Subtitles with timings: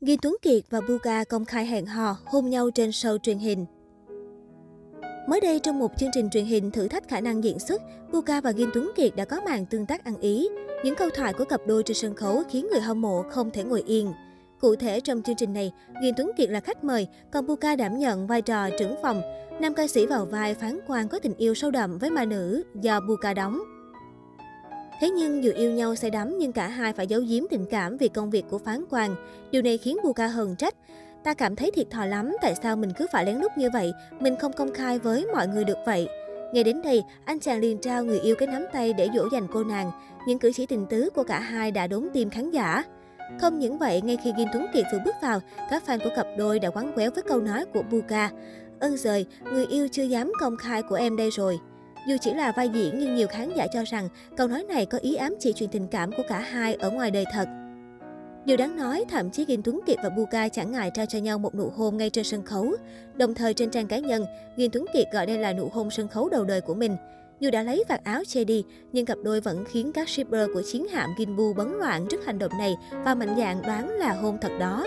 [0.00, 3.66] Ghi Tuấn Kiệt và Buga công khai hẹn hò, hôn nhau trên show truyền hình.
[5.28, 7.82] Mới đây trong một chương trình truyền hình thử thách khả năng diễn xuất,
[8.12, 10.48] Buga và Gin Tuấn Kiệt đã có màn tương tác ăn ý.
[10.84, 13.64] Những câu thoại của cặp đôi trên sân khấu khiến người hâm mộ không thể
[13.64, 14.12] ngồi yên.
[14.60, 15.72] Cụ thể trong chương trình này,
[16.02, 19.22] Gin Tuấn Kiệt là khách mời, còn Buga đảm nhận vai trò trưởng phòng.
[19.60, 22.62] Nam ca sĩ vào vai phán quan có tình yêu sâu đậm với ma nữ
[22.80, 23.60] do Buga đóng.
[25.00, 27.96] Thế nhưng dù yêu nhau say đắm nhưng cả hai phải giấu giếm tình cảm
[27.96, 29.14] vì công việc của phán quan.
[29.50, 30.74] Điều này khiến Buka hờn trách.
[31.24, 33.92] Ta cảm thấy thiệt thòi lắm, tại sao mình cứ phải lén lút như vậy,
[34.20, 36.08] mình không công khai với mọi người được vậy.
[36.52, 39.46] ngay đến đây, anh chàng liền trao người yêu cái nắm tay để dỗ dành
[39.52, 39.90] cô nàng.
[40.26, 42.84] Những cử chỉ tình tứ của cả hai đã đốn tim khán giả.
[43.40, 45.40] Không những vậy, ngay khi Kim Tuấn Kiệt vừa bước vào,
[45.70, 48.30] các fan của cặp đôi đã quán quéo với câu nói của Buka.
[48.80, 51.58] Ơn giời, người yêu chưa dám công khai của em đây rồi.
[52.08, 54.98] Dù chỉ là vai diễn nhưng nhiều khán giả cho rằng câu nói này có
[54.98, 57.48] ý ám chỉ chuyện tình cảm của cả hai ở ngoài đời thật.
[58.44, 61.38] Điều đáng nói, thậm chí Gin Tuấn Kiệt và Buka chẳng ngại trao cho nhau
[61.38, 62.72] một nụ hôn ngay trên sân khấu.
[63.14, 64.24] Đồng thời trên trang cá nhân,
[64.56, 66.96] Gin Tuấn Kiệt gọi đây là nụ hôn sân khấu đầu đời của mình.
[67.40, 70.62] Dù đã lấy vạt áo che đi, nhưng cặp đôi vẫn khiến các shipper của
[70.62, 74.38] chiến hạm Ginbu bấn loạn trước hành động này và mạnh dạn đoán là hôn
[74.40, 74.86] thật đó.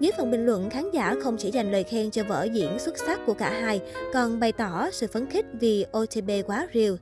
[0.00, 2.98] Dưới phần bình luận, khán giả không chỉ dành lời khen cho vở diễn xuất
[2.98, 3.80] sắc của cả hai,
[4.12, 6.92] còn bày tỏ sự phấn khích vì otb quá real.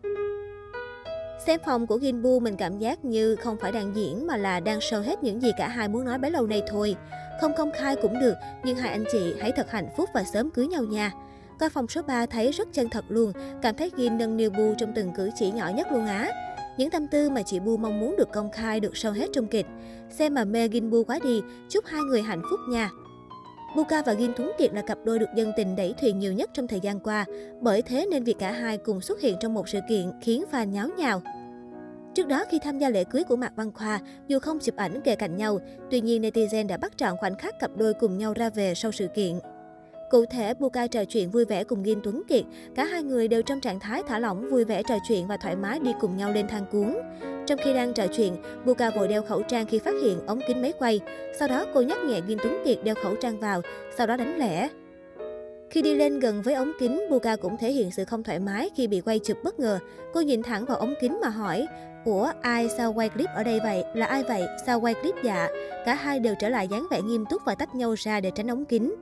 [1.46, 4.78] Xem phòng của Ginbu mình cảm giác như không phải đang diễn mà là đang
[4.78, 6.96] show hết những gì cả hai muốn nói bấy lâu nay thôi.
[7.40, 10.50] Không công khai cũng được, nhưng hai anh chị hãy thật hạnh phúc và sớm
[10.50, 11.12] cưới nhau nha.
[11.60, 14.74] Coi phòng số 3 thấy rất chân thật luôn, cảm thấy Gin nâng niu Bu
[14.78, 16.45] trong từng cử chỉ nhỏ nhất luôn á.
[16.76, 19.46] Những tâm tư mà chị Bu mong muốn được công khai được sâu hết trong
[19.46, 19.66] kịch.
[20.10, 22.90] Xem mà mê Gin Bu quá đi, chúc hai người hạnh phúc nha.
[23.76, 26.50] Buka và Gin Tuấn Kiệt là cặp đôi được dân tình đẩy thuyền nhiều nhất
[26.52, 27.24] trong thời gian qua,
[27.60, 30.64] bởi thế nên việc cả hai cùng xuất hiện trong một sự kiện khiến fan
[30.64, 31.22] nháo nhào.
[32.14, 35.00] Trước đó khi tham gia lễ cưới của Mạc Văn Khoa, dù không chụp ảnh
[35.00, 38.32] kề cạnh nhau, tuy nhiên netizen đã bắt trọn khoảnh khắc cặp đôi cùng nhau
[38.32, 39.38] ra về sau sự kiện.
[40.10, 42.44] Cụ thể, Buka trò chuyện vui vẻ cùng Kim Tuấn Kiệt.
[42.74, 45.56] Cả hai người đều trong trạng thái thả lỏng, vui vẻ trò chuyện và thoải
[45.56, 46.96] mái đi cùng nhau lên thang cuốn.
[47.46, 50.62] Trong khi đang trò chuyện, Buka vội đeo khẩu trang khi phát hiện ống kính
[50.62, 51.00] máy quay.
[51.38, 53.60] Sau đó cô nhắc nhẹ Kim Tuấn Kiệt đeo khẩu trang vào,
[53.96, 54.68] sau đó đánh lẻ.
[55.70, 58.70] Khi đi lên gần với ống kính, Buka cũng thể hiện sự không thoải mái
[58.76, 59.78] khi bị quay chụp bất ngờ.
[60.12, 61.66] Cô nhìn thẳng vào ống kính mà hỏi,
[62.04, 63.84] Ủa, ai sao quay clip ở đây vậy?
[63.94, 64.46] Là ai vậy?
[64.66, 65.48] Sao quay clip dạ?
[65.84, 68.50] Cả hai đều trở lại dáng vẻ nghiêm túc và tách nhau ra để tránh
[68.50, 68.94] ống kính.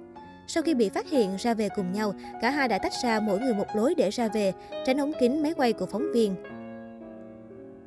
[0.46, 3.40] Sau khi bị phát hiện ra về cùng nhau, cả hai đã tách ra mỗi
[3.40, 4.52] người một lối để ra về,
[4.86, 6.34] tránh ống kính máy quay của phóng viên.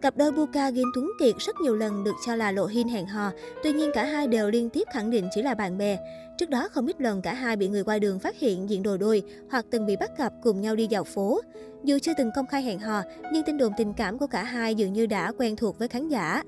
[0.02, 3.06] Cặp đôi Buka Gin Tuấn Kiệt rất nhiều lần được cho là lộ hin hẹn
[3.06, 3.32] hò,
[3.64, 5.98] tuy nhiên cả hai đều liên tiếp khẳng định chỉ là bạn bè.
[6.38, 8.98] Trước đó không ít lần cả hai bị người qua đường phát hiện diện đồ
[8.98, 11.42] đôi hoặc từng bị bắt gặp cùng nhau đi dạo phố.
[11.84, 13.02] Dù chưa từng công khai hẹn hò,
[13.34, 16.08] nhưng tin đồn tình cảm của cả hai dường như đã quen thuộc với khán
[16.08, 16.44] giả.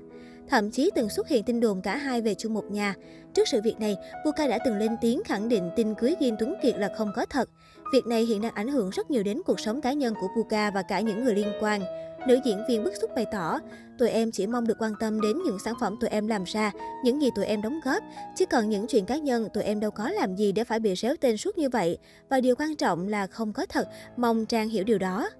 [0.50, 2.94] Thậm chí từng xuất hiện tin đồn cả hai về chung một nhà.
[3.34, 6.54] Trước sự việc này, Buka đã từng lên tiếng khẳng định tin cưới Kim Tuấn
[6.62, 7.48] Kiệt là không có thật.
[7.92, 10.70] Việc này hiện đang ảnh hưởng rất nhiều đến cuộc sống cá nhân của Buka
[10.70, 11.80] và cả những người liên quan.
[12.26, 13.58] Nữ diễn viên bức xúc bày tỏ,
[13.98, 16.72] tụi em chỉ mong được quan tâm đến những sản phẩm tụi em làm ra,
[17.04, 18.02] những gì tụi em đóng góp.
[18.36, 20.94] Chứ còn những chuyện cá nhân, tụi em đâu có làm gì để phải bị
[20.94, 21.98] réo tên suốt như vậy.
[22.28, 25.30] Và điều quan trọng là không có thật, mong Trang hiểu điều đó.